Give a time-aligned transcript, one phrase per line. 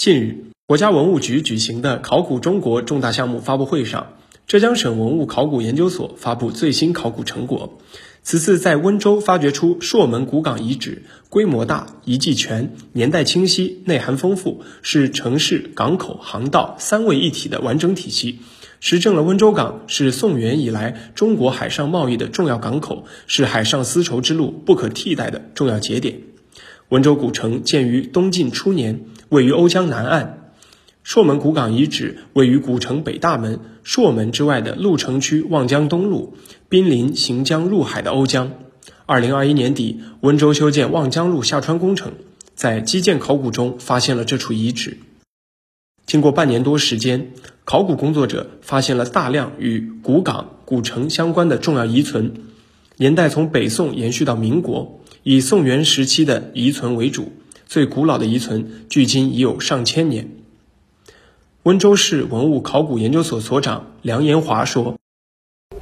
[0.00, 4.14] 近日，国家文物局举行的“考古中国”重大项目发布会上，
[4.46, 7.78] 浙江省文物考古研究所发布最新考古成果。
[8.22, 18.38] 此次在温州发掘出朔门古港遗址，规模大、遗迹全、年代清晰、内涵丰富，是城市、港口、航道三位一体的完整体系，
[18.80, 26.29] 实证了温州港是宋元以来中国海上贸易的重要港口，是海上丝绸之路不可替代的重要节点。
[26.90, 30.52] 温州古城建于东晋初年，位于瓯江南岸。
[31.04, 36.34] 朔门古港遗址位于古城北大门朔门之外的鹿城区望江东路，
[36.68, 38.50] 濒临行江入海的瓯江。
[39.06, 42.14] 二零二一年底，温州修建望江路下穿工程，
[42.56, 44.98] 在基建考古中发现了这处遗址。
[46.06, 47.30] 经过半年多时间，
[47.64, 52.32] 考古工作者发现了大量与古港、古城相关的重要遗存，
[52.96, 57.32] 年代从北宋延续到民国，以宋元时期的遗存为主，
[57.66, 60.30] 最古老的遗存距今已有上千年。
[61.62, 64.96] 温州市文物考古研究所所长梁延华说：“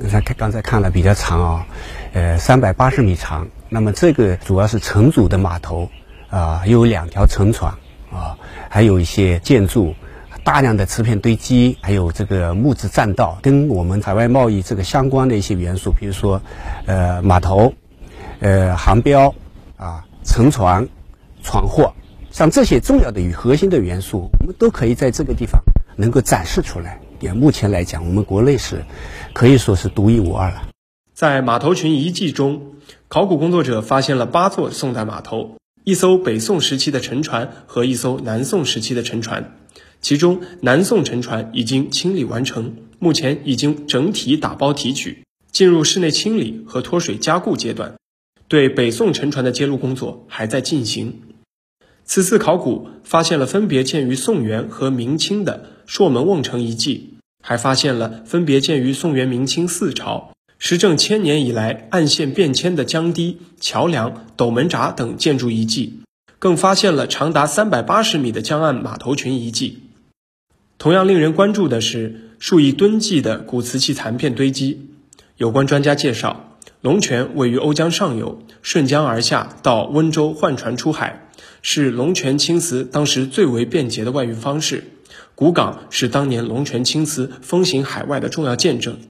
[0.00, 1.66] 刚才看刚才看了比较长啊，
[2.14, 3.48] 呃，三百八十米长。
[3.68, 5.90] 那么这个主要是成组的码头
[6.30, 7.74] 啊，有两条沉船
[8.10, 8.38] 啊，
[8.70, 9.94] 还有一些建筑，
[10.44, 16.40] 大量的瓷片堆积，还有这个木质栈道，跟我们海外贸易这个相关的一些元素，比如说
[16.86, 17.74] 呃码头、
[18.40, 19.34] 呃航标
[19.76, 20.88] 啊、沉船、
[21.42, 21.92] 船货。”
[22.30, 25.58] 像这些重要的与核心的元素，我们都可以在这个地方
[25.96, 27.00] 能够展示出来。
[27.18, 28.84] 也目前来讲，我们国内是
[29.32, 30.68] 可以说是独一无二了。
[31.14, 32.74] 在码头群遗迹中，
[33.08, 39.56] 考古工作者发现了八座宋代码头、一艘北宋时期的沉船和一艘南宋时期的沉船。
[40.02, 47.94] 其中，南宋沉船已经清理完成，目前已经整体打包提取，进入室内清理和脱水加固阶段。
[48.48, 51.22] 对北宋沉船的揭露工作还在进行。
[52.04, 66.00] 此次考古发现了分别建于宋元和明清的朔门瓮城遗迹，还发现了分别建于宋元明清四朝、时政千年以来岸线变迁的江堤、桥梁、斗门闸等建筑遗迹，
[66.38, 69.82] 更发现了长达三百八十米的江岸码头群遗迹。
[70.78, 74.90] 同样令人关注的是数以吨计的古瓷器残片堆积。
[75.36, 76.45] 有关专家介绍，
[76.86, 81.28] 龙泉位于瓯江上游，顺江而下到温州换船出海。
[81.60, 84.84] 是龙泉青瓷当时最为便捷的外运方式，
[85.34, 89.00] 古港是当年龙泉青瓷风行海外的重要见证。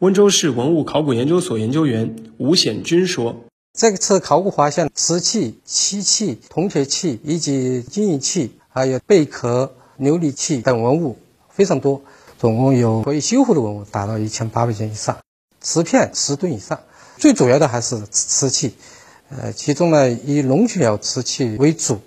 [0.00, 3.44] 温州市文物考古研究所研究员吴显军说
[3.78, 11.16] ：“这次考古发现瓷器、漆器、铜铁器以及金银器，还有贝壳、琉璃器等文物
[11.48, 12.02] 非常多，
[12.40, 15.18] 总共有可以修复的文物达到一千八百件以上，
[15.60, 16.80] 瓷片十吨以上，
[17.16, 18.74] 最主要的还是瓷器。”
[19.34, 22.02] 呃，其中呢，以龙泉瓷器为主，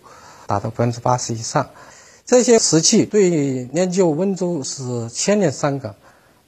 [0.45, 1.71] 达到百分之八十以上。
[2.23, 5.95] 这些瓷器对研究温州是千年商港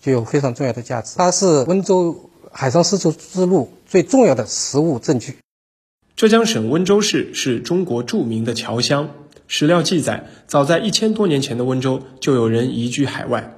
[0.01, 1.15] 具有非常重要的价值。
[1.17, 5.37] 它是温州海上丝绸之路最重要的实物证据。
[6.15, 9.09] 浙江省温州市是中国著名的侨乡。
[9.47, 13.55] 史料记载，早在一千多年前的温州，就有人移居海外。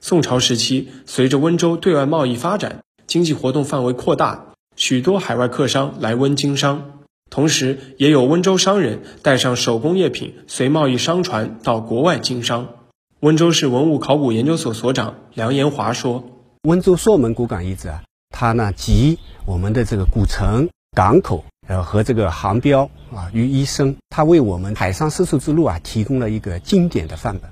[0.00, 4.54] 宋朝时期，随着温州对外贸易发展，经济活动范围扩大。
[4.76, 12.68] 许多海外客商来温经商，同时也有温州商人带上手工业品，随贸易商船到国外经商。
[13.18, 16.24] 温州市文物考古研究所所长梁延华说
[16.62, 27.50] ：“温州朔门古港遗址啊，它呢集我们的这个古城、港口，呃和这个航标啊于一身，它为我们海上丝绸之路啊提供了一个经典的范本。”